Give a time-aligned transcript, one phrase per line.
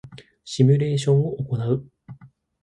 [0.43, 1.87] シミュレーションを行う